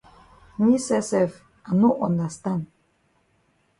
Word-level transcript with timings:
Me 0.61 0.77
sef 0.85 1.05
sef 1.11 1.31
I 1.69 1.71
no 1.83 1.91
understand. 2.09 2.65